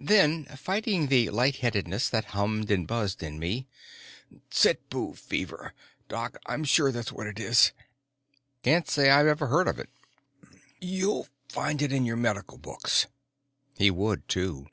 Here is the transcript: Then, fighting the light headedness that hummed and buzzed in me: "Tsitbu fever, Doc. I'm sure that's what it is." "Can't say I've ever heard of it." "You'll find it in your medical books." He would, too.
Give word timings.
Then, 0.00 0.44
fighting 0.44 1.08
the 1.08 1.30
light 1.30 1.56
headedness 1.56 2.08
that 2.10 2.26
hummed 2.26 2.70
and 2.70 2.86
buzzed 2.86 3.24
in 3.24 3.40
me: 3.40 3.66
"Tsitbu 4.52 5.16
fever, 5.18 5.74
Doc. 6.06 6.40
I'm 6.46 6.62
sure 6.62 6.92
that's 6.92 7.10
what 7.10 7.26
it 7.26 7.40
is." 7.40 7.72
"Can't 8.62 8.88
say 8.88 9.10
I've 9.10 9.26
ever 9.26 9.48
heard 9.48 9.66
of 9.66 9.80
it." 9.80 9.90
"You'll 10.80 11.26
find 11.48 11.82
it 11.82 11.92
in 11.92 12.06
your 12.06 12.14
medical 12.16 12.56
books." 12.56 13.08
He 13.76 13.90
would, 13.90 14.28
too. 14.28 14.68